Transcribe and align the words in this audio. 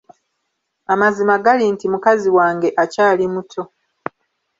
Amazima 0.93 1.35
gali 1.45 1.65
nti 1.73 1.85
mukazi 1.93 2.29
wange 2.37 2.69
akyali 2.83 3.25
muto. 3.33 3.61